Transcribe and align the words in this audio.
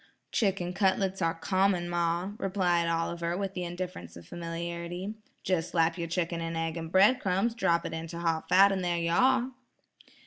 "Chicken 0.31 0.73
cutlets 0.73 1.21
are 1.21 1.35
common, 1.35 1.87
ma," 1.87 2.31
replied 2.39 2.87
Oliver, 2.87 3.37
with 3.37 3.53
the 3.53 3.63
indifference 3.63 4.15
of 4.17 4.25
familiarity. 4.27 5.13
"Just 5.43 5.69
slap 5.69 5.95
your 5.95 6.07
chicken 6.07 6.41
in 6.41 6.55
egg 6.55 6.75
and 6.75 6.91
bread 6.91 7.19
crumbs, 7.19 7.53
drop 7.53 7.85
it 7.85 7.93
into 7.93 8.17
hot 8.17 8.49
fat 8.49 8.71
and 8.71 8.83
there 8.83 8.97
you 8.97 9.11
are." 9.11 9.51